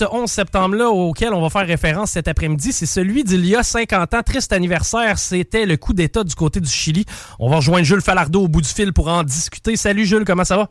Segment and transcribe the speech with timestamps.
[0.00, 3.62] Ce 11 septembre-là auquel on va faire référence cet après-midi, c'est celui d'il y a
[3.62, 4.22] 50 ans.
[4.22, 7.04] Triste anniversaire, c'était le coup d'État du côté du Chili.
[7.38, 9.76] On va rejoindre Jules Falardeau au bout du fil pour en discuter.
[9.76, 10.68] Salut Jules, comment ça va?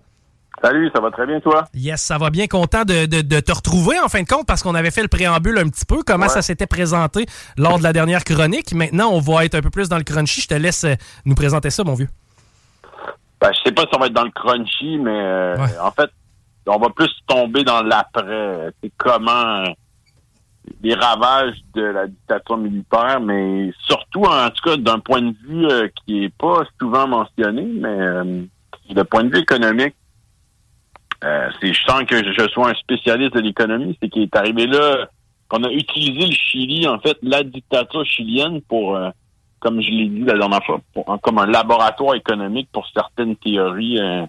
[0.63, 1.65] Salut, ça va très bien, toi?
[1.75, 2.47] Yes, ça va bien.
[2.47, 5.69] Content de, te retrouver en fin de compte parce qu'on avait fait le préambule un
[5.69, 6.01] petit peu.
[6.03, 8.73] Comment ça s'était présenté lors de la dernière chronique?
[8.73, 10.41] Maintenant, on va être un peu plus dans le crunchy.
[10.41, 12.09] Je te laisse euh, nous présenter ça, mon vieux.
[13.39, 16.09] Ben, je sais pas si on va être dans le crunchy, mais euh, en fait,
[16.69, 18.71] on va plus tomber dans l'après.
[18.81, 19.63] C'est comment
[20.81, 25.65] les ravages de la dictature militaire, mais surtout, en tout cas, d'un point de vue
[25.65, 28.47] euh, qui est pas souvent mentionné, mais
[28.93, 29.95] le point de vue économique,
[31.23, 34.67] euh, c'est je sens que je sois un spécialiste de l'économie, c'est qu'il est arrivé
[34.67, 35.07] là
[35.49, 39.09] qu'on a utilisé le Chili, en fait, la dictature chilienne pour, euh,
[39.59, 40.79] comme je l'ai dit la dernière fois,
[41.21, 44.25] comme un laboratoire économique pour certaines théories euh,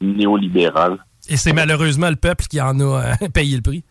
[0.00, 0.98] néolibérales.
[1.28, 3.84] Et c'est malheureusement le peuple qui en a payé le prix.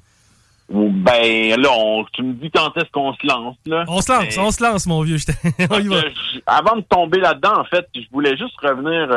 [0.67, 4.49] Ben là, tu me dis quand est-ce qu'on se lance là On se lance, on
[4.49, 5.17] se lance, mon vieux.
[6.47, 9.07] avant de tomber là-dedans, en fait, je voulais juste revenir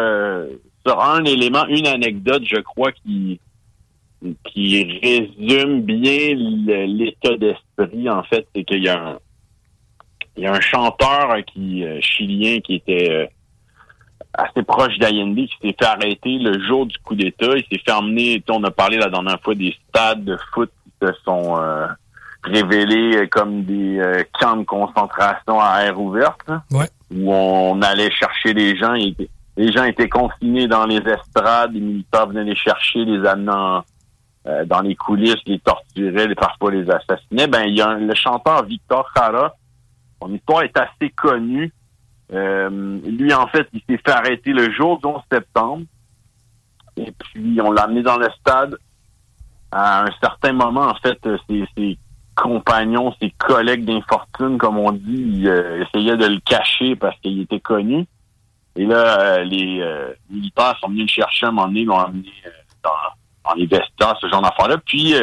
[0.87, 3.41] sur un élément, une anecdote, je crois, qui,
[4.45, 9.19] qui résume bien l'état d'esprit, en fait, c'est qu'il y a un,
[10.39, 13.27] il y a un chanteur qui euh, chilien qui était euh,
[14.38, 17.56] assez proche d'Allende qui s'est fait arrêter le jour du coup d'État.
[17.56, 21.06] Il s'est fait emmener, on a parlé la dernière fois des stades de foot qui
[21.06, 21.87] se sont euh,
[22.44, 26.41] révélés comme des camps de concentration à air ouverte,
[27.10, 28.94] où on allait chercher les gens.
[28.94, 29.15] Et,
[29.59, 33.82] les gens étaient confinés dans les estrades, les militaires venaient les chercher, les amenant
[34.47, 37.49] euh, dans les coulisses, les torturaient, les, parfois les assassinaient.
[37.49, 39.56] Ben, il y a le chanteur Victor Jara,
[40.22, 41.72] son histoire est assez connue.
[42.33, 45.84] Euh, lui, en fait, il s'est fait arrêter le jour du 11 septembre.
[46.97, 48.77] Et puis, on l'a amené dans le stade.
[49.71, 51.19] À un certain moment, en fait,
[51.49, 51.99] ses,
[52.34, 57.61] compagnons, ses collègues d'infortune, comme on dit, euh, essayaient de le cacher parce qu'il était
[57.61, 58.06] connu.
[58.78, 61.99] Et là, euh, les euh, militaires sont venus le chercher à un moment donné, l'ont
[61.99, 62.50] amené euh,
[62.84, 64.77] dans, les vestiaires, ce genre d'affaires-là.
[64.87, 65.15] Puis,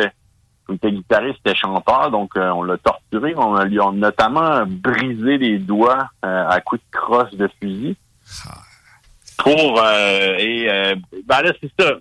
[0.69, 3.33] il était guitariste, était chanteur, donc on l'a torturé.
[3.37, 7.95] On lui a notamment brisé les doigts à coups de crosse de fusil.
[9.37, 9.83] Pour
[10.39, 10.67] et
[11.25, 11.93] ben là, c'est ça.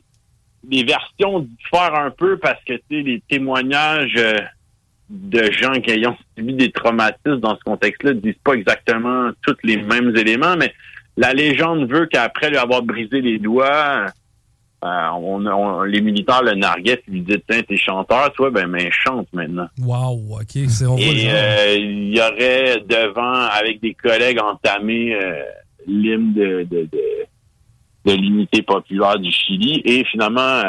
[0.69, 4.19] Les versions diffèrent un peu parce que tu sais, les témoignages
[5.11, 9.77] de gens qui ayant subi des traumatismes dans ce contexte-là disent pas exactement tous les
[9.77, 10.73] mêmes éléments, mais
[11.17, 14.07] la légende veut qu'après lui avoir brisé les doigts,
[14.85, 18.91] euh, on, les militaires le narguaient et lui disaient Tiens, t'es chanteur, toi, ben, mais
[18.91, 19.69] chante maintenant.
[19.81, 20.59] Wow, OK.
[20.69, 25.43] C'est, on et euh, il y aurait devant, avec des collègues, entamé euh,
[25.87, 26.89] l'hymne de, de,
[28.05, 29.81] de, l'unité populaire du Chili.
[29.85, 30.63] Et finalement,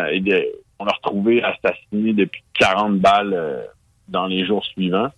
[0.80, 3.68] on l'a retrouvé assassiné depuis 40 balles
[4.08, 5.10] dans les jours suivants.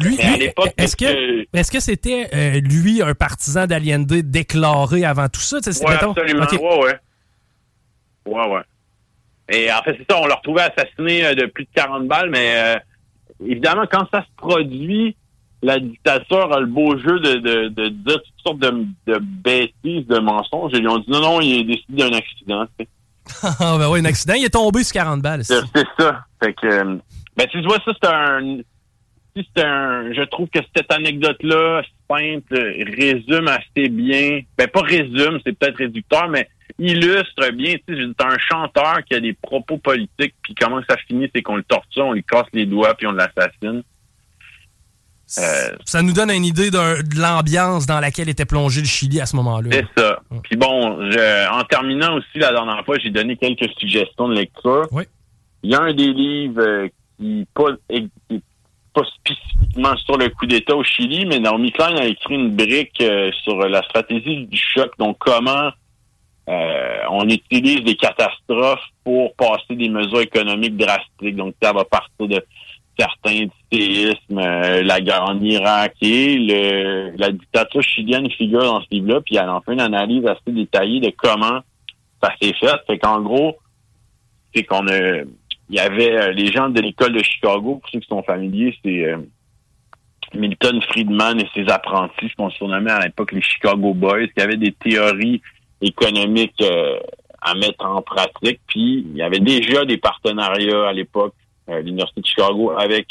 [0.00, 0.16] Lui,
[0.76, 5.58] est-ce que est-ce que c'était euh, lui un partisan d'Allende déclaré avant tout ça?
[5.64, 6.46] Oui, absolument.
[6.52, 6.98] Ouais, ouais.
[8.28, 8.62] Ouais, ouais.
[9.50, 12.30] Et en fait, c'est ça, on l'a retrouvé assassiné euh, de plus de 40 balles,
[12.30, 12.78] mais euh,
[13.46, 15.16] évidemment, quand ça se produit,
[15.62, 20.06] la dictature a le beau jeu de, de, de dire toutes sortes de, de, bêtises,
[20.06, 20.72] de mensonges.
[20.74, 22.66] Ils lui ont dit non, non, il est décidé d'un accident.
[23.42, 25.44] Ah, ben oui, un accident, il est tombé sur 40 balles.
[25.44, 25.60] C'est
[25.98, 26.24] ça.
[26.42, 26.98] Fait que,
[27.36, 28.58] ben, tu vois, ça, c'est un
[29.36, 32.58] c'est un, je trouve que cette anecdote-là, simple,
[32.96, 34.40] résume assez bien.
[34.56, 39.14] Ben, pas résume, c'est peut-être réducteur, mais illustre bien, tu sais, c'est un chanteur qui
[39.14, 42.46] a des propos politiques, puis comment ça finit, c'est qu'on le torture, on lui casse
[42.52, 43.82] les doigts, puis on l'assassine.
[45.26, 49.36] ça nous donne une idée de l'ambiance dans laquelle était plongé le Chili à ce
[49.36, 49.70] moment-là.
[49.72, 50.20] C'est ça.
[50.42, 54.86] Puis bon, en terminant aussi la dernière fois, j'ai donné quelques suggestions de lecture.
[54.90, 55.04] Oui.
[55.62, 56.88] Il y a un des livres
[57.18, 57.72] qui pas,
[58.94, 63.02] pas spécifiquement sur le coup d'État au Chili, mais Naomi Klein a écrit une brique
[63.42, 65.70] sur la stratégie du choc, donc comment
[67.10, 71.36] on utilise des catastrophes pour passer des mesures économiques drastiques.
[71.36, 72.42] Donc, ça va partir de
[72.98, 78.80] certains du séisme, euh, la guerre en Irak et le, la dictature chilienne figure dans
[78.80, 81.60] ce livre-là, puis elle en fait une analyse assez détaillée de comment
[82.22, 82.74] ça s'est fait.
[82.86, 83.56] Fait qu'en gros,
[84.54, 85.22] c'est qu'on a
[85.70, 88.74] il y avait euh, les gens de l'école de Chicago, pour ceux qui sont familiers,
[88.82, 89.18] c'est euh,
[90.34, 94.56] Milton Friedman et ses apprentis, ce qu'on surnommait à l'époque les Chicago Boys, qui avaient
[94.56, 95.42] des théories
[95.80, 96.62] économiques
[97.40, 98.60] à mettre en pratique.
[98.66, 101.34] Puis il y avait déjà des partenariats à l'époque
[101.68, 103.06] euh, l'Université de Chicago avec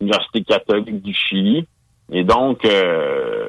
[0.00, 1.66] l'Université catholique du Chili.
[2.12, 3.48] Et donc, euh,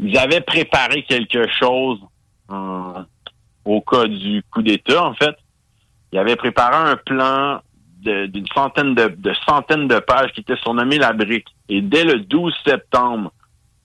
[0.00, 1.98] ils avaient préparé quelque chose
[3.64, 5.36] au cas du coup d'État, en fait.
[6.12, 7.60] Ils avaient préparé un plan
[8.02, 11.46] d'une centaine de, de, centaines de pages qui était surnommé la brique.
[11.68, 13.32] Et dès le 12 septembre,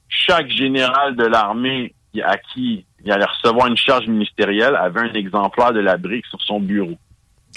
[0.07, 5.73] chaque général de l'armée à qui il allait recevoir une charge ministérielle avait un exemplaire
[5.73, 6.97] de la brique sur son bureau.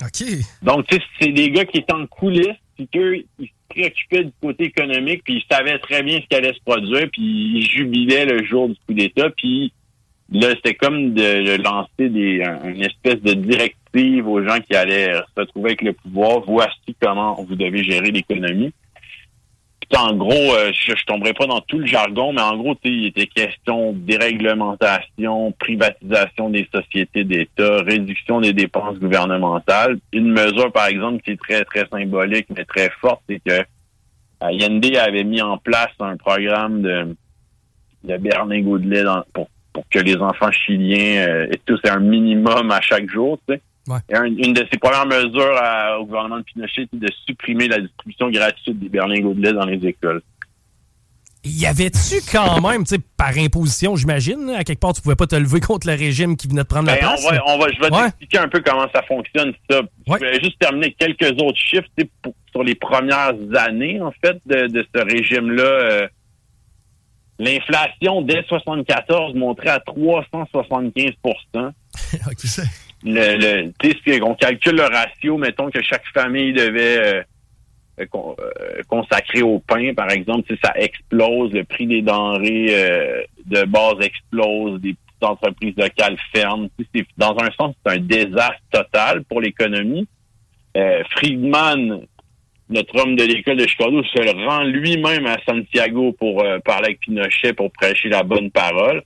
[0.03, 0.29] OK.
[0.63, 4.25] Donc, tu sais, c'est des gars qui étaient en coulisses, puis qu'eux, ils se préoccupaient
[4.25, 7.67] du côté économique, puis ils savaient très bien ce qui allait se produire, puis ils
[7.67, 9.73] jubilaient le jour du coup d'État, puis
[10.31, 15.41] là, c'était comme de, lancer des, une espèce de directive aux gens qui allaient se
[15.41, 16.43] retrouver avec le pouvoir.
[16.47, 18.73] Voici comment vous devez gérer l'économie
[19.97, 23.07] en gros, euh, je, je tomberai pas dans tout le jargon, mais en gros, il
[23.07, 29.99] était question déréglementation, privatisation des sociétés d'État, réduction des dépenses gouvernementales.
[30.13, 33.65] Une mesure, par exemple, qui est très, très symbolique, mais très forte, c'est que
[34.41, 37.17] Allende avait mis en place un programme de,
[38.05, 42.71] de Berlingot de lait pour, pour que les enfants chiliens euh, aient tous un minimum
[42.71, 43.39] à chaque jour.
[44.11, 45.61] Une de ses premières mesures
[46.01, 49.67] au gouvernement de Pinochet, c'était de supprimer la distribution gratuite des berlingots de lait dans
[49.67, 50.23] les écoles.
[51.45, 55.27] Y avait-tu quand même, tu sais, par imposition, j'imagine, à quelque part, tu pouvais pas
[55.27, 57.25] te lever contre le régime qui venait de prendre la ben, place?
[57.47, 59.83] On va, je vais t'expliquer un peu comment ça fonctionne, ça.
[60.07, 61.89] Je vais juste terminer quelques autres chiffres,
[62.51, 65.63] sur les premières années, en fait, de, ce régime-là.
[65.63, 66.09] Euh,
[67.39, 71.15] l'inflation, dès 74, montrait à 375%
[72.27, 72.47] OK
[73.05, 77.23] le, le on calcule le ratio, mettons que chaque famille devait euh,
[78.01, 83.97] euh, euh, consacrer au pain, par exemple, ça explose, le prix des denrées de base
[84.01, 86.69] explose, des petites entreprises locales ferment.
[87.17, 90.07] Dans un sens, c'est un désastre total pour l'économie.
[91.11, 92.03] Friedman,
[92.69, 97.53] notre homme de l'école de Chicago, se rend lui-même à Santiago pour parler avec Pinochet,
[97.53, 99.03] pour prêcher la bonne parole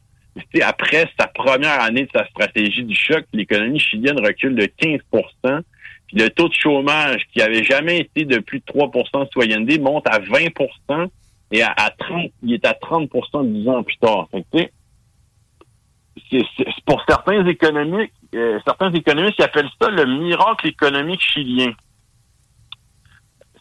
[0.63, 5.63] après sa première année de sa stratégie du choc, l'économie chilienne recule de 15%
[6.13, 9.79] puis le taux de chômage, qui avait jamais été de plus de 3% de citoyenneté,
[9.79, 11.09] monte à 20%
[11.53, 14.29] et à, 30, il est à 30% 10 ans plus tard.
[16.31, 16.43] c'est,
[16.87, 21.73] pour certains économiques, euh, certains économistes qui appellent ça le miracle économique chilien.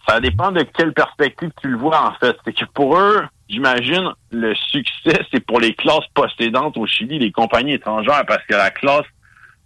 [0.07, 2.35] Ça dépend de quelle perspective tu le vois, en fait.
[2.43, 3.21] C'est que pour eux,
[3.51, 8.55] j'imagine, le succès, c'est pour les classes possédantes au Chili, les compagnies étrangères, parce que
[8.55, 9.05] la classe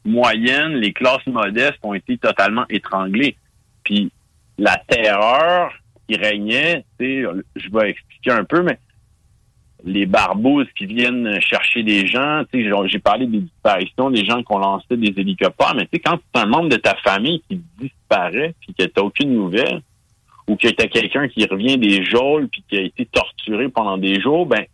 [0.04, 3.38] moyenne, les classes modestes ont été totalement étranglées.
[3.84, 4.12] Puis
[4.58, 5.72] la terreur
[6.08, 8.80] qui régnait, je vais expliquer un peu, mais
[9.84, 14.58] les barbouzes qui viennent chercher des gens, j'ai parlé des disparitions, des gens qui ont
[14.58, 18.84] lancé des hélicoptères, mais quand c'est un membre de ta famille qui disparaît puis que
[18.86, 19.82] tu aucune nouvelle,
[20.48, 24.20] ou que tu quelqu'un qui revient des geôles puis qui a été torturé pendant des
[24.20, 24.66] jours, ben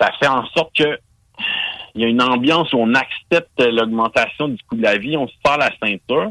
[0.00, 0.98] ça fait en sorte que
[1.94, 5.26] il y a une ambiance où on accepte l'augmentation du coût de la vie, on
[5.26, 6.30] se sort la ceinture.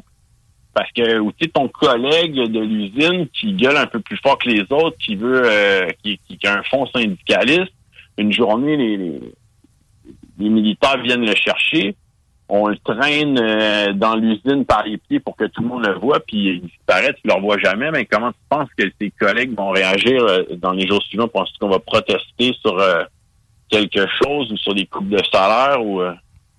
[0.73, 4.61] Parce que aussi ton collègue de l'usine qui gueule un peu plus fort que les
[4.69, 7.73] autres, qui veut euh, qui, qui, a un fonds syndicaliste,
[8.17, 9.19] une journée, les,
[10.37, 11.95] les militaires viennent le chercher
[12.49, 15.95] on le traîne euh, dans l'usine par les pieds pour que tout le monde le
[15.95, 19.55] voit, puis il disparaît, tu le revois jamais, mais comment tu penses que tes collègues
[19.55, 21.27] vont réagir euh, dans les jours suivants?
[21.27, 23.03] Penses-tu qu'on va protester sur euh,
[23.69, 26.01] quelque chose ou sur des coupes de salaire ou...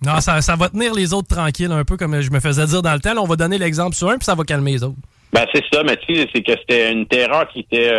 [0.04, 2.83] Non, ça, ça va tenir les autres tranquilles, un peu comme je me faisais dire
[2.83, 3.16] dans le temps.
[3.16, 4.99] on va donner l'exemple sur un, puis ça va calmer les autres.
[5.33, 7.90] Ben, c'est ça, mais tu sais, c'est que c'était une terreur qui était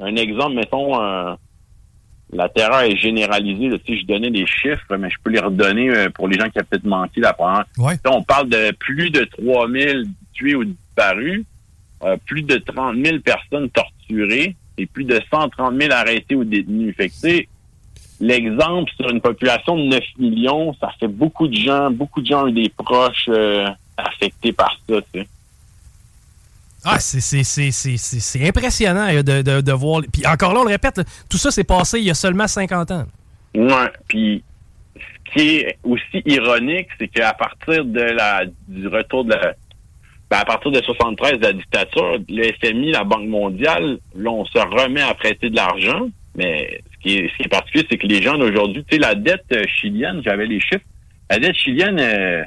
[0.00, 1.36] un exemple, mettons,
[2.32, 3.68] la terreur est généralisée.
[3.68, 6.58] Là, je donnais des chiffres, mais je peux les redonner euh, pour les gens qui
[6.58, 7.64] ont peut-être manqué la première.
[8.06, 11.44] On parle de plus de 3000 tués ou disparus,
[12.02, 16.94] euh, plus de 30 000 personnes torturées, et plus de 130 000 arrêtés ou détenus.
[16.96, 17.46] Fait que,
[18.20, 22.44] l'exemple sur une population de 9 millions, ça fait beaucoup de gens, beaucoup de gens
[22.44, 24.96] ont eu des proches euh, affectés par ça.
[26.86, 30.02] Ah, c'est impressionnant de, de, de, voir.
[30.12, 32.90] Puis encore là, on le répète, tout ça s'est passé il y a seulement 50
[32.92, 33.06] ans.
[33.56, 34.44] Ouais, puis
[34.94, 39.54] ce qui est aussi ironique, c'est qu'à partir de la du retour de la
[40.30, 44.44] ben à partir de 73 de la dictature, le FMI, la Banque mondiale, là, on
[44.44, 47.98] se remet à prêter de l'argent, mais ce qui est, ce qui est particulier, c'est
[47.98, 50.84] que les gens d'aujourd'hui, tu sais, la dette euh, chilienne, j'avais les chiffres,
[51.30, 52.42] la dette chilienne euh,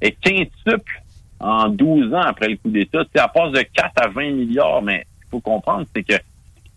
[0.00, 1.02] est quintuple
[1.44, 3.04] en 12 ans après le coup d'État.
[3.14, 6.14] Sais, passe de 4 à 20 milliards, mais il faut comprendre, c'est que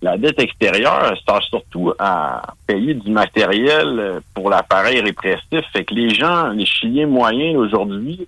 [0.01, 5.65] la dette extérieure sert surtout à payer du matériel euh, pour l'appareil répressif.
[5.73, 8.27] Fait que les gens, les Chiliens moyens aujourd'hui,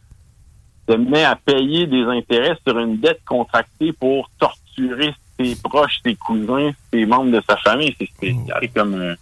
[0.88, 6.16] se mettent à payer des intérêts sur une dette contractée pour torturer ses proches, ses
[6.16, 7.94] cousins, ses membres de sa famille.
[8.00, 8.96] C'est spécial comme...
[8.96, 9.16] Euh,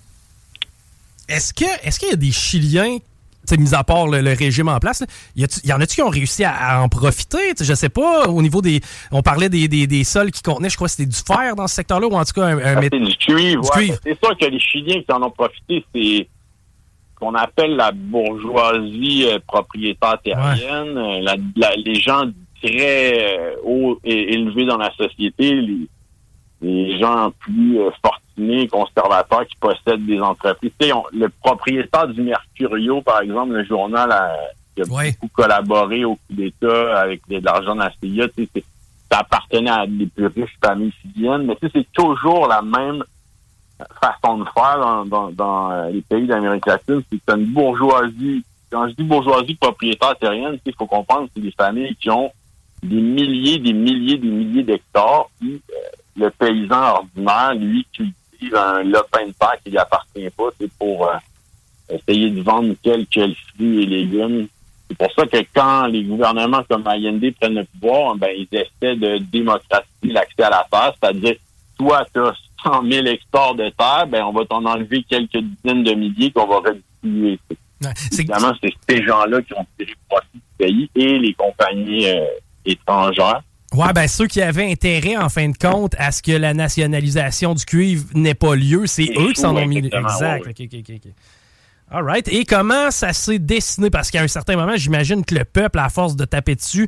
[1.28, 3.00] est-ce que est-ce qu'il y a des Chiliens
[3.56, 5.04] mis à part le, régime en place,
[5.36, 7.54] il y, en a-tu qui ont réussi à, en profiter?
[7.60, 8.82] Je sais pas, au niveau des...
[9.12, 11.76] On parlait des, des, sols qui contenaient, je crois que c'était du fer dans ce
[11.76, 12.58] secteur-là, ou en tout cas un...
[12.58, 13.64] un du cuivre,
[14.04, 16.28] C'est ça que les Chiliens qui en ont profité, c'est
[17.16, 22.26] qu'on appelle la bourgeoisie euh, propriétaire terrienne, euh, les gens
[22.62, 25.88] très euh, hauts et élevés dans la société, les,
[26.62, 27.80] les gens plus
[28.70, 30.72] conservateurs qui possèdent des entreprises.
[31.12, 34.10] le propriétaire du Mercurio, par exemple, le journal
[34.76, 38.28] qui a beaucoup collaboré au coup d'État avec de, l'argent de la CIA,
[39.12, 43.04] ça appartenait à des plus riches familles chiliennes, mais c'est toujours la même
[44.02, 47.02] façon de faire dans, euh, les pays d'Amérique latine.
[47.10, 48.44] C'est une bourgeoisie.
[48.70, 52.32] Quand je dis bourgeoisie propriétaire terrienne, il faut comprendre que c'est des familles qui ont
[52.84, 55.30] des milliers, des milliers, des milliers d'hectares.
[55.40, 55.76] Puis euh,
[56.18, 58.14] le paysan ordinaire, lui, qui
[58.54, 61.16] un lopin de terre qui lui appartient pas, c'est pour euh,
[61.90, 64.48] essayer de vendre quelques fruits et légumes.
[64.90, 68.96] C'est pour ça que quand les gouvernements comme Allende prennent le pouvoir, ben ils essaient
[68.96, 71.36] de démocratiser l'accès à la terre, c'est-à-dire
[71.78, 75.84] toi, tu as 100 000 hectares de terre, ben on va t'en enlever quelques dizaines
[75.84, 77.40] de milliers qu'on va redistribuer.
[78.12, 82.26] Évidemment, c'est ces gens-là qui ont tiré profit du pays et les compagnies euh,
[82.66, 83.44] étrangères.
[83.74, 87.54] Ouais, ben ceux qui avaient intérêt, en fin de compte, à ce que la nationalisation
[87.54, 89.80] du cuivre n'ait pas lieu, c'est eux qui s'en ont mis.
[89.80, 90.48] Exact.
[90.48, 91.12] OK, OK, OK.
[91.90, 92.28] All right.
[92.28, 93.90] Et comment ça s'est dessiné?
[93.90, 96.88] Parce qu'à un certain moment, j'imagine que le peuple, à force de taper dessus,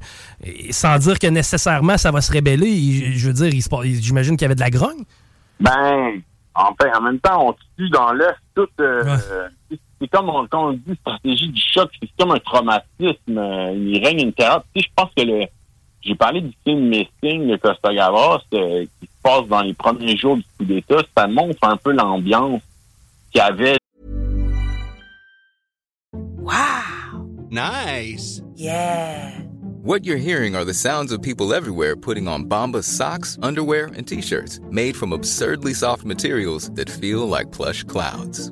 [0.72, 3.62] sans dire que nécessairement ça va se rébeller, je veux dire,
[4.02, 5.04] j'imagine qu'il y avait de la grogne?
[5.60, 6.22] Ben,
[6.54, 8.68] enfin, en même temps, on tue dans l'œuf tout.
[8.82, 9.18] Euh,
[10.02, 13.38] c'est comme on, quand on dit stratégie du choc, c'est comme un traumatisme.
[13.38, 14.64] Euh, il règne une terreur.
[14.74, 15.46] Tu sais, je pense que le
[16.02, 20.16] j'ai parlé du film Missing de Costa Gavras euh, qui se passe dans les premiers
[20.18, 21.02] jours du coup d'État.
[21.16, 22.62] Ça montre un peu l'ambiance
[23.32, 23.78] qu'il y avait.
[26.14, 27.28] Wow!
[27.52, 28.42] Nice!
[28.56, 29.32] Yeah!
[29.82, 34.08] What you're hearing are the sounds of people everywhere putting on Bombas socks, underwear, and
[34.08, 38.52] t-shirts made from absurdly soft materials that feel like plush clouds.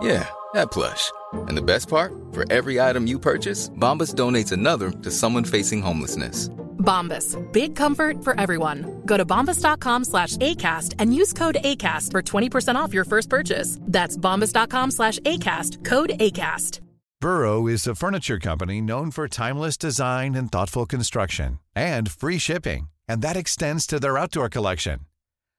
[0.00, 1.10] Yeah, that plush.
[1.32, 2.12] And the best part?
[2.32, 6.50] For every item you purchase, Bombas donates another to someone facing homelessness.
[6.88, 7.36] Bombas.
[7.52, 9.02] Big comfort for everyone.
[9.04, 13.78] Go to bombas.com slash ACAST and use code ACAST for 20% off your first purchase.
[13.82, 15.84] That's bombas.com slash ACAST.
[15.84, 16.80] Code ACAST.
[17.20, 22.88] Burrow is a furniture company known for timeless design and thoughtful construction and free shipping.
[23.08, 25.00] And that extends to their outdoor collection.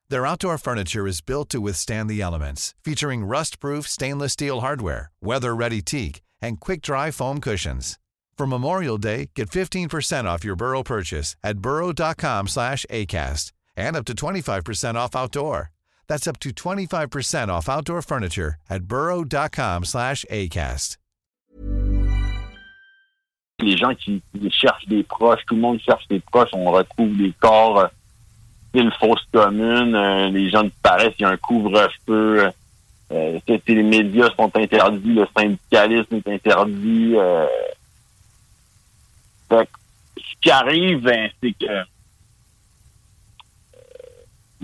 [0.10, 5.82] Their outdoor furniture is built to withstand the elements, featuring rust-proof stainless steel hardware, weather-ready
[5.82, 8.00] teak, and quick-dry foam cushions.
[8.40, 14.06] For Memorial Day, get 15% off your Burrow purchase at burrow.com slash ACAST and up
[14.06, 15.72] to 25% off outdoor.
[16.08, 20.96] That's up to 25% off outdoor furniture at burrow.com slash ACAST.
[23.60, 27.34] Les gens qui, cherchent des proches, tout le monde cherche des proches, on retrouve des
[27.42, 27.88] corps, euh,
[28.74, 32.52] une fosse commune, euh, les gens disparaissent, il y a un couvre-feu,
[33.12, 37.18] euh, les médias sont interdits, le syndicalisme est interdit,
[39.52, 41.84] ce qui arrive, ben, c'est que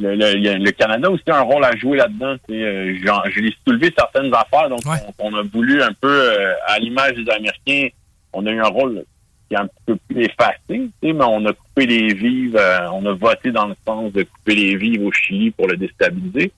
[0.04, 2.36] euh, le, Canada a aussi un rôle à jouer là-dedans.
[2.50, 2.96] Euh,
[3.30, 4.82] je l'ai soulevé certaines affaires, donc
[5.20, 7.88] on, a voulu un peu, euh, à l'image des Américains,
[8.34, 9.06] on a eu un rôle
[9.48, 12.60] qui est un peu plus effacé, mais on a coupé les vives,
[12.92, 16.52] on a voté dans le sens de couper les vives au Chili pour le déstabiliser.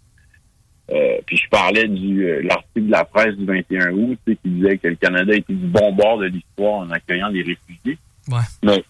[1.26, 4.96] puis je parlais du l'article de la presse du 21 août qui disait que le
[4.96, 7.98] Canada était du bon bord de l'histoire en accueillant des réfugiés.
[8.64, 8.84] Mais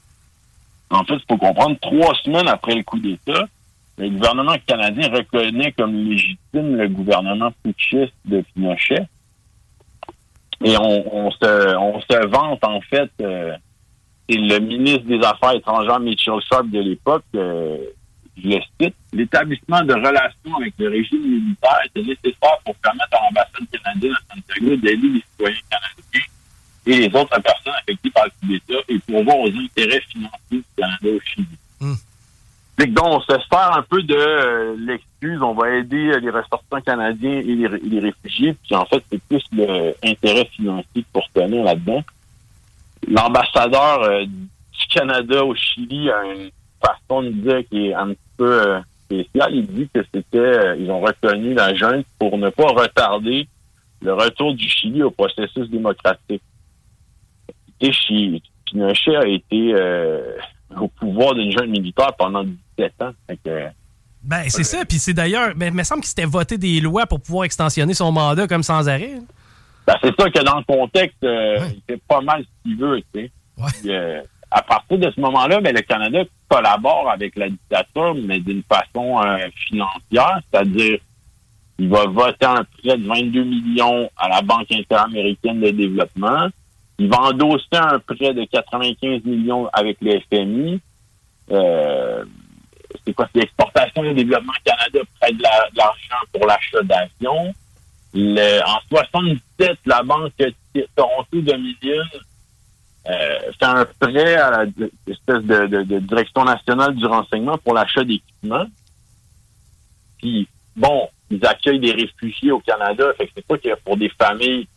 [0.89, 3.47] en fait, il faut comprendre, trois semaines après le coup d'État,
[3.97, 9.07] le gouvernement canadien reconnaît comme légitime le gouvernement putschiste de Pinochet.
[10.63, 13.55] Et on, se, on se vante, en fait, euh,
[14.27, 17.77] c'est le ministre des Affaires étrangères, Mitchell Sharp, de l'époque, euh,
[18.37, 23.25] je le cite, l'établissement de relations avec le régime militaire était nécessaire pour permettre à
[23.25, 26.21] l'ambassade canadienne à Santiago d'aider les citoyens canadiens
[26.87, 30.39] et les autres personnes affectées par le coup d'État et pour voir aux intérêts financiers
[30.51, 31.57] du Canada au Chili.
[32.77, 36.81] Donc, on se sert un peu de euh, l'excuse, on va aider euh, les ressortissants
[36.81, 39.43] canadiens et les, réfugiés, puis en fait, c'est plus
[40.03, 42.03] l'intérêt financier pour tenir là-dedans.
[43.07, 48.19] L'ambassadeur euh, du Canada au Chili a une façon de dire qui est un petit
[48.37, 49.55] peu spéciale.
[49.55, 53.47] Il dit que c'était, ils ont reconnu la junte pour ne pas retarder
[54.03, 56.43] le retour du Chili au processus démocratique.
[57.79, 59.73] Pinochet a été
[60.79, 63.11] au pouvoir d'une jeune militaire pendant 17 ans.
[64.23, 64.83] ben, c'est ça.
[64.85, 67.93] Puis c'est d'ailleurs, ben, il me semble qu'il s'était voté des lois pour pouvoir extensionner
[67.93, 69.21] son mandat comme sans arrêt.
[69.85, 73.01] Ben, c'est ça que dans le contexte, euh, il fait pas mal ce qu'il veut,
[73.13, 73.31] tu sais.
[73.89, 76.19] Euh, à partir de ce moment-là, ben, le Canada
[76.49, 80.99] collabore avec la dictature, mais d'une façon euh, financière, c'est-à-dire
[81.79, 86.49] il va voter un prêt de 22 millions à la Banque interaméricaine de développement.
[86.99, 90.81] Il va endosser un prêt de 95 millions avec le FMI.
[91.51, 92.25] Euh,
[93.05, 93.29] c'est quoi?
[93.33, 97.53] C'est l'exportation et le développement Canada prête de l'argent pour l'achat d'avions.
[98.15, 100.31] En 77, la Banque
[100.95, 102.03] Toronto Dominion
[103.09, 104.65] euh, fait un prêt à
[105.05, 108.65] l'espèce de, direction nationale du renseignement pour l'achat d'équipements.
[110.17, 113.13] Puis, bon, ils accueillent des réfugiés au Canada.
[113.17, 114.67] Fait que c'est pas que pour des familles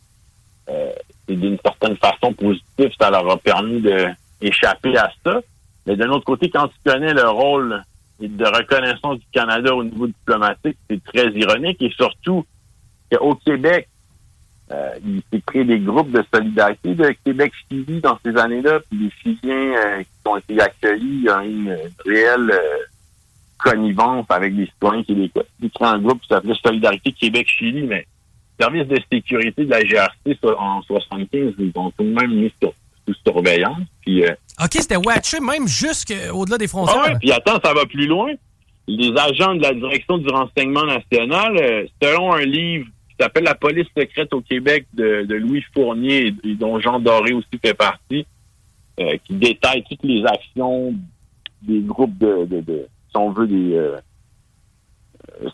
[0.68, 0.92] euh,
[1.28, 3.82] d'une certaine façon positive, ça leur a permis
[4.40, 5.40] d'échapper à ça.
[5.86, 7.82] Mais d'un autre côté, quand tu connais le rôle
[8.20, 12.44] de reconnaissance du Canada au niveau diplomatique, c'est très ironique et surtout
[13.10, 13.88] qu'au Québec,
[14.72, 19.10] euh, il s'est créé des groupes de solidarité de Québec-Chili dans ces années-là, puis les
[19.10, 21.76] Chiliens euh, qui ont été accueillis, il une
[22.06, 22.78] réelle euh,
[23.58, 25.42] connivence avec les citoyens québécois.
[25.60, 28.06] Ils créent un groupe qui s'appelait Solidarité Québec-Chili, mais
[28.60, 33.14] service de sécurité de la GRC en 75, ils ont tout de même mis sous
[33.26, 33.86] surveillance.
[34.02, 37.04] Puis, euh, OK, c'était watché même jusqu'au-delà des frontières.
[37.06, 38.32] Ah puis attends, ça va plus loin.
[38.86, 43.54] Les agents de la direction du renseignement national, euh, selon un livre qui s'appelle La
[43.54, 48.26] police secrète au Québec de, Louis Fournier et, dont Jean Doré aussi fait partie,
[48.98, 50.94] euh, qui détaille toutes les actions
[51.62, 53.78] des groupes de, de, de si on veut, des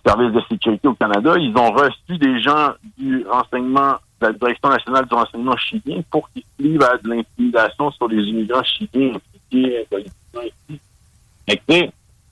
[0.07, 4.68] services de sécurité au Canada, ils ont reçu des gens du renseignement, de la Direction
[4.68, 9.14] nationale du renseignement chilien pour qu'ils se livrent à de l'intimidation sur les immigrants chiliens
[9.14, 10.81] impliqués politiquement ici.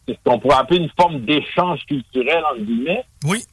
[0.07, 3.05] c'est ce qu'on pourrait appeler une forme d'échange culturel, entre guillemets.
[3.25, 3.45] Oui.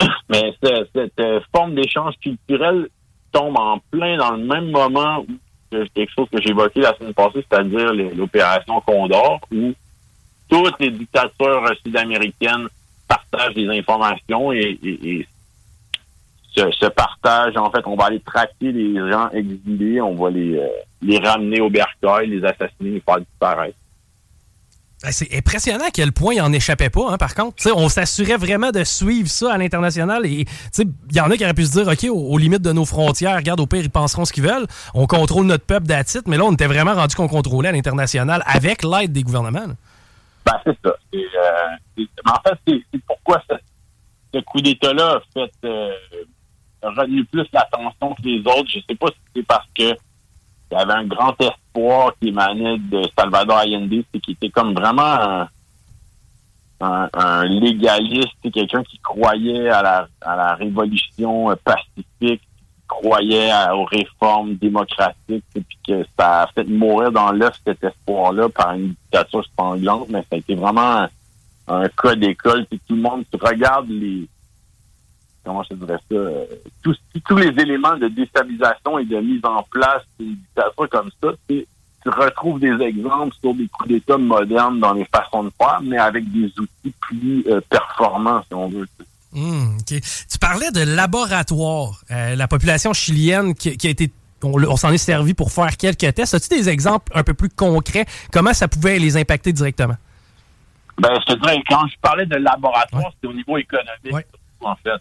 [0.28, 2.88] Mais cette, euh, forme d'échange culturel
[3.32, 5.26] tombe en plein dans le même moment où
[5.94, 9.72] quelque chose que j'ai évoqué la semaine passée, c'est-à-dire l'opération Condor, où
[10.48, 12.68] toutes les dictatures sud-américaines
[13.10, 15.26] partage des informations et,
[16.56, 21.18] ce, partage, en fait, on va aller traquer les gens exilés, on va les, euh,
[21.22, 23.76] ramener au bercail, les assassiner, les faire disparaître.
[25.02, 27.54] Ben, c'est impressionnant à quel point il en échappait pas, hein, par contre.
[27.74, 30.26] on s'assurait vraiment de suivre ça à l'international.
[30.26, 30.44] Et
[30.78, 33.36] il y en a qui auraient pu se dire, OK, aux, limites de nos frontières,
[33.36, 34.66] regarde, au pire, ils penseront ce qu'ils veulent.
[34.92, 38.42] On contrôle notre peuple d'attitude, mais là, on était vraiment rendu qu'on contrôlait à l'international
[38.44, 39.74] avec l'aide des gouvernements.
[40.44, 40.94] Ben, c'est ça.
[41.14, 45.92] Euh, en fait, c'est pourquoi ce, coup d'État-là a fait euh,
[46.82, 48.68] retenu plus l'attention que les autres.
[48.68, 49.94] Je sais pas si c'est parce que
[50.72, 54.72] il y avait un grand espoir qui émanait de Salvador Allende, c'est qu'il était comme
[54.72, 55.48] vraiment
[56.80, 62.42] un, un, légaliste, quelqu'un qui croyait à la, à la révolution pacifique,
[62.90, 68.48] croyait aux réformes démocratiques et puis que ça a fait mourir dans l'œuf cet espoir-là
[68.48, 71.06] par une dictature spanglante, mais ça a été vraiment
[71.68, 72.66] un, cas d'école.
[72.66, 74.28] Tout le monde regarde les
[75.44, 76.16] comment je dirais ça,
[76.82, 81.28] tous, tous les éléments de déstabilisation et de mise en place d'une dictature comme ça,
[81.48, 81.66] tu
[82.06, 86.30] retrouves des exemples sur des coups d'État modernes dans les façons de faire, mais avec
[86.30, 88.86] des outils plus euh, performants, si on veut.
[89.32, 90.00] Hmm, tu
[90.40, 92.02] parlais de laboratoire.
[92.10, 94.10] Euh, la population chilienne qui, a été
[94.42, 96.34] on, s'en est servi pour faire quelques tests.
[96.34, 98.06] As-tu des exemples un peu plus concrets?
[98.32, 99.96] Comment ça pouvait les impacter directement?
[100.98, 104.26] Ben, je te dirais, quand je parlais de laboratoire, c'est au niveau économique,
[104.60, 105.00] en fait.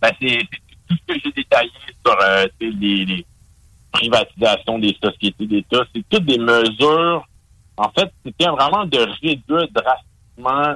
[0.00, 0.38] Ben, c'est
[0.88, 1.70] tout ce que j'ai détaillé
[2.04, 3.26] sur euh, les,
[3.92, 5.84] privatisations des sociétés d'État.
[5.94, 7.26] C'est toutes des mesures,
[7.76, 10.09] en fait, c'était vraiment de réduire drastiquement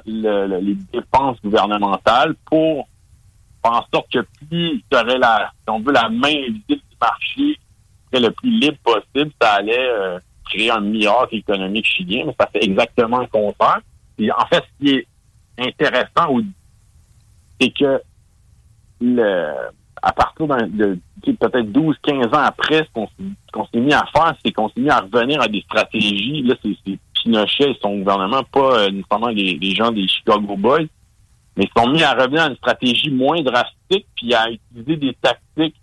[0.07, 2.89] les dépenses gouvernementales pour
[3.63, 7.59] faire en sorte que plus aurais la, on veut, la main invisible du marché
[8.13, 12.49] serait le plus libre possible, ça allait euh, créer un miracle économique chilien, mais ça
[12.53, 13.81] fait exactement le contraire.
[14.21, 15.07] En fait, ce qui est
[15.59, 16.29] intéressant,
[17.61, 18.01] c'est que
[20.03, 24.53] à partir de peut-être 12, 15 ans après, ce qu'on s'est mis à faire, c'est
[24.53, 26.43] qu'on s'est mis à revenir à des stratégies.
[26.43, 30.87] Là, c'est Pinochet et son gouvernement, pas euh, nécessairement les, gens des Chicago Boys,
[31.57, 35.17] mais ils sont mis à revenir à une stratégie moins drastique, puis à utiliser des
[35.21, 35.77] tactiques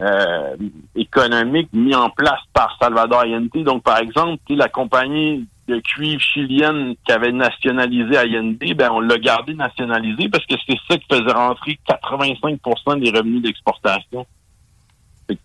[0.00, 0.56] euh,
[0.94, 3.50] économiques mises en place par Salvador Allende.
[3.54, 9.18] Donc, par exemple, la compagnie de cuivre chilienne qui avait nationalisé Allende, ben on l'a
[9.18, 14.26] gardé nationalisé parce que c'est ça qui faisait rentrer 85% des revenus d'exportation.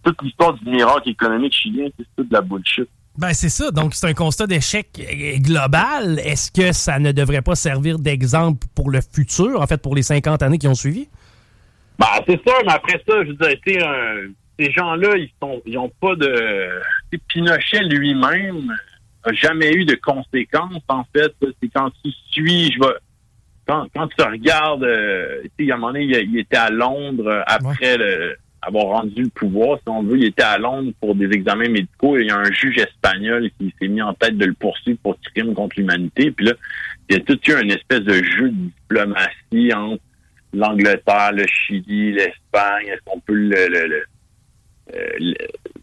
[0.03, 2.89] toute l'histoire du miracle économique chilien, c'est tout de la bullshit.
[3.17, 3.71] Ben c'est ça.
[3.71, 4.87] Donc c'est un constat d'échec
[5.39, 6.19] global.
[6.19, 10.03] Est-ce que ça ne devrait pas servir d'exemple pour le futur, en fait, pour les
[10.03, 11.07] 50 années qui ont suivi?
[11.97, 13.57] Ben c'est ça, mais après ça, je veux dire,
[14.59, 16.69] ces gens-là, ils sont, ils ont pas de.
[17.29, 18.73] Pinochet lui-même
[19.25, 21.33] n'a jamais eu de conséquences, en fait.
[21.41, 22.93] C'est quand tu suis, je vais.
[23.67, 27.43] Quand, quand tu regardes, euh, il y a un moment donné, il, était à Londres
[27.47, 30.17] après le avoir rendu le pouvoir, si on veut.
[30.17, 33.49] Il était à Londres pour des examens médicaux et il y a un juge espagnol
[33.57, 36.31] qui s'est mis en tête de le poursuivre pour crime contre l'humanité.
[36.31, 36.53] Puis là,
[37.09, 40.01] il y a tout eu une espèce de jeu de diplomatie entre
[40.53, 42.87] l'Angleterre, le Chili, l'Espagne.
[42.87, 44.05] Est-ce qu'on peut le,
[44.95, 45.33] euh,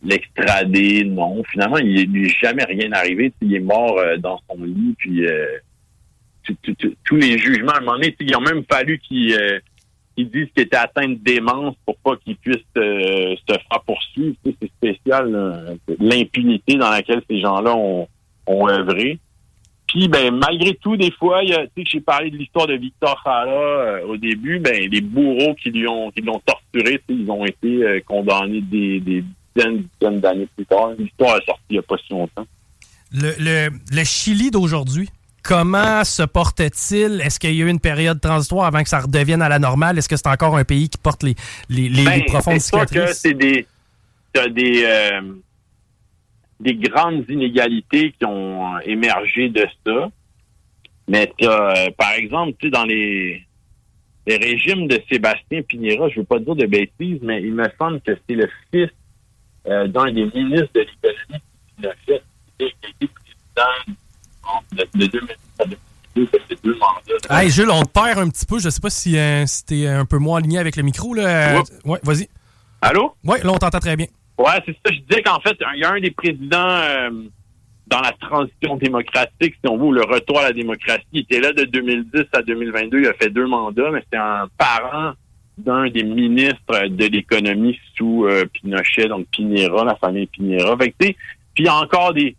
[0.03, 1.05] l'extrader?
[1.05, 1.43] Non.
[1.45, 3.33] Finalement, il n'est jamais rien arrivé.
[3.41, 4.95] Il est mort euh, dans son lit.
[4.99, 5.47] Puis euh,
[7.05, 9.33] tous les jugements, à un moment donné, il a même fallu qu'il
[10.17, 14.37] ils disent qu'il était atteint de démence pour pas qu'il puisse euh, se faire poursuivre.
[14.45, 18.09] c'est spécial, l'impunité dans laquelle ces gens-là ont,
[18.69, 19.19] œuvré.
[19.87, 23.45] Puis, ben, malgré tout, des fois, tu sais, j'ai parlé de l'histoire de Victor Jara
[23.45, 28.63] euh, au début, ben, les bourreaux qui qui l'ont torturé, ils ont été euh, condamnés
[28.63, 30.93] des, des dizaines, dizaines d'années plus tard.
[30.99, 32.47] L'histoire est sortie il n'y a pas si longtemps.
[33.13, 35.11] Le, le Chili d'aujourd'hui,
[35.43, 37.21] Comment se porte-t-il?
[37.21, 39.99] Est-ce qu'il y a eu une période transitoire avant que ça redevienne à la normale?
[39.99, 41.35] Est-ce que c'est encore un pays qui porte les,
[41.69, 43.19] les, les, ben, profondes cicatrices?
[43.19, 43.67] c'est des,
[44.51, 45.21] des, euh,
[46.61, 50.11] des grandes inégalités qui ont émergé de ça.
[51.09, 53.45] Mais euh, par exemple, dans les,
[54.27, 57.67] les régimes de Sébastien Pinera, je ne veux pas dire de bêtises, mais il me
[57.79, 58.91] semble que c'est le fils
[59.67, 61.43] euh, d'un des ministres de l'économie
[61.81, 62.23] qui a fait,
[62.59, 63.99] qui a été président
[67.31, 68.59] Hey, Jules, on te perd un petit peu.
[68.59, 71.15] Je sais pas si, euh, tu es un peu moins aligné avec le micro.
[71.15, 71.63] Là.
[71.85, 72.29] ouais, vas-y.
[72.81, 73.15] Allô?
[73.25, 74.07] Oui, là, on t'entend très bien.
[74.39, 74.93] Ouais, c'est ça.
[74.93, 77.11] Je disais qu'en fait, il y a un des présidents euh,
[77.87, 81.05] dans la transition démocratique, si on veut, le retour à la démocratie.
[81.13, 83.01] Il était là de 2010 à 2022.
[83.01, 85.13] Il a fait deux mandats, mais c'était un parent
[85.59, 90.77] d'un des ministres de l'économie sous euh, Pinochet, donc Pinera, la famille Pinera.
[90.77, 92.35] Fait puis il y a encore des,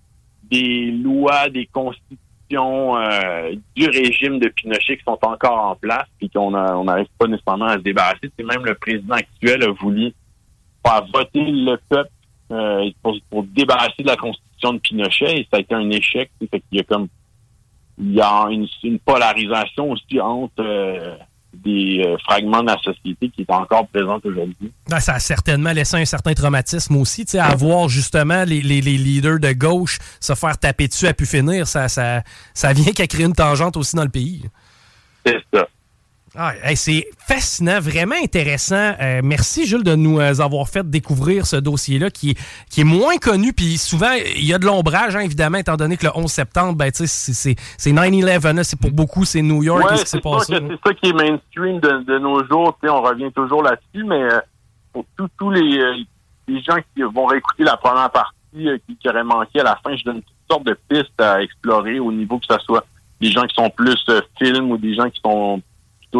[0.54, 6.30] des lois, des constitutions euh, du régime de Pinochet qui sont encore en place puis
[6.30, 8.32] qu'on n'arrive pas nécessairement à se débarrasser.
[8.38, 10.14] C'est même le président actuel a voulu
[10.86, 12.12] faire voter le peuple
[12.52, 16.30] euh, pour, débarrasser de la constitution de Pinochet et ça a été un échec.
[16.72, 17.08] Y a comme
[18.00, 21.16] il y a une, polarisation aussi entre euh,
[21.54, 24.72] des euh, fragments de la société qui est encore présente aujourd'hui.
[24.90, 28.62] Ben, ça a certainement laissé un certain traumatisme aussi, tu sais, à voir justement les,
[28.62, 32.74] les, les, leaders de gauche se faire taper dessus à pu finir, ça, ça, ça
[32.74, 34.44] vient qu'à créer une tangente aussi dans le pays.
[35.26, 35.68] C'est ça.
[36.36, 38.96] Ah, c'est fascinant, vraiment intéressant.
[39.00, 42.38] Euh, merci Jules de nous euh, avoir fait découvrir ce dossier-là qui est,
[42.72, 43.54] qui est moins connu.
[43.54, 46.74] Puis souvent, il y a de l'ombrage, hein, évidemment, étant donné que le 11 septembre,
[46.74, 48.64] ben, c'est 9-11.
[48.64, 49.84] C'est pour beaucoup, c'est New York.
[49.84, 52.76] Ouais, c'est ça, qui est mainstream de, nos jours.
[52.82, 54.40] On revient toujours là-dessus, mais euh,
[54.92, 55.06] pour
[55.38, 56.06] tous les,
[56.48, 58.34] les, gens qui vont réécouter la première partie
[58.88, 62.00] qui, qui auraient manqué à la fin, je donne toutes sortes de pistes à explorer
[62.00, 62.86] au niveau que ce soit
[63.22, 64.04] des gens qui sont plus
[64.40, 65.62] films ou des gens qui sont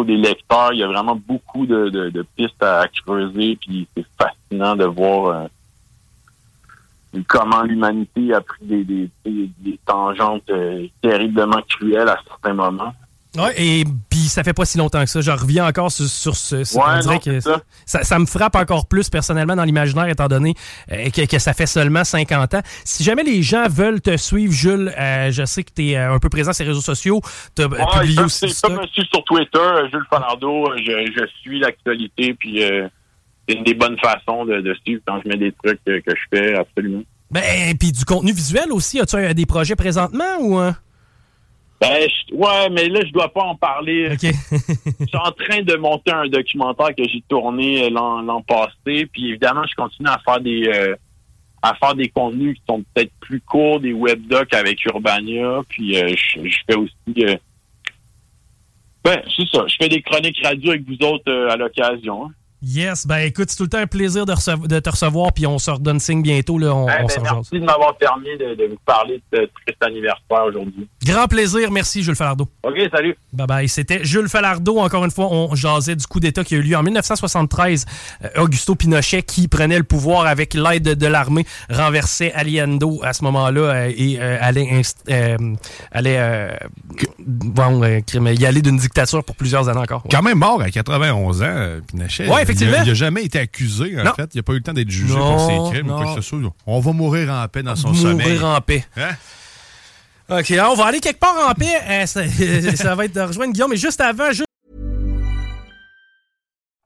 [0.02, 0.72] des lecteurs.
[0.72, 7.20] Il y a vraiment beaucoup de, pistes à, creuser, puis c'est fascinant de voir euh,
[7.28, 12.94] comment l'humanité a pris des, tangentes euh, terriblement cruelles à certains moments.
[13.36, 15.20] Oui, et puis ça fait pas si longtemps que ça.
[15.20, 16.56] Je reviens encore sur, ce.
[16.56, 17.40] que
[17.86, 18.18] ça.
[18.18, 20.54] me frappe encore plus personnellement dans l'imaginaire, étant donné
[20.92, 22.62] euh, que, ça fait seulement 50 ans.
[22.84, 26.14] Si jamais les gens veulent te suivre, Jules, euh, je sais que tu es euh,
[26.14, 27.20] un peu présent sur les réseaux sociaux.
[27.56, 28.50] Tu as publié aussi.
[28.50, 30.66] Ça me suivre sur Twitter, Jules Fanardo.
[30.76, 35.52] Je, suis l'actualité, puis c'est une des bonnes façons de, suivre quand je mets des
[35.52, 37.02] trucs que, je fais, absolument.
[37.30, 39.00] Ben, et puis du contenu visuel aussi.
[39.00, 40.60] As-tu des projets présentement ou.
[41.88, 44.10] Ben, je- ouais, mais là, je dois pas en parler.
[44.20, 49.06] Je suis en train de monter un documentaire que j'ai tourné euh, l'an passé.
[49.12, 50.94] Puis évidemment, je continue à faire des euh,
[51.62, 55.60] à faire des contenus qui sont peut-être plus courts, des webdocs avec Urbania.
[55.68, 56.92] Puis euh, je, je fais aussi
[57.24, 57.36] euh,
[59.04, 59.64] ben, c'est ça.
[59.66, 62.26] Je fais des chroniques radio avec vous autres à l'occasion.
[62.26, 62.30] hein.
[62.64, 65.46] Yes, ben écoute, c'est tout le temps un plaisir de, recev- de te recevoir, puis
[65.46, 66.58] on se redonne signe bientôt.
[66.58, 67.22] Là, on, Eh on ben, jase.
[67.32, 70.88] merci de m'avoir permis de, de vous parler de ce triste anniversaire aujourd'hui.
[71.04, 72.48] Grand plaisir, merci Jules Falardeau.
[72.62, 73.16] OK, salut.
[73.32, 73.68] Bye bye.
[73.68, 74.78] C'était Jules Falardeau.
[74.78, 77.84] Encore une fois, on jasait du coup d'État qui a eu lieu en 1973.
[78.24, 83.12] Euh, Augusto Pinochet, qui prenait le pouvoir avec l'aide de, de l'armée, renversait Allende à
[83.12, 85.36] ce moment-là euh, et euh, allait, inst- euh,
[85.92, 86.48] allait euh,
[87.18, 90.02] bon, euh, crime, y aller d'une dictature pour plusieurs années encore.
[90.10, 92.24] Quand même mort à 91 ans, Pinochet.
[92.28, 92.53] Ouais, effectivement.
[92.60, 94.14] Il n'a jamais été accusé, en Non.
[94.14, 94.30] fait.
[94.34, 95.94] Il n'a pas eu le temps d'être jugé Non, pour ses crimes non.
[95.98, 96.38] ou quoi que ce soit.
[96.66, 98.38] On va mourir en paix dans son Mourir sommeil.
[98.42, 98.84] en paix.
[98.96, 99.10] Hein?
[100.28, 101.78] OK, alors, on va aller quelque part en paix.
[101.88, 102.22] Euh, ça,
[102.76, 104.44] ça va être de rejoindre Guillaume, mais juste avant, juste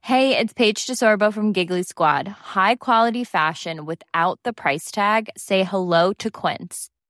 [0.02, 2.28] Hey, it's Paige DeSorbo from Giggly Squad.
[2.54, 5.28] High quality fashion without the price tag.
[5.37, 6.88] Say hello to Quince.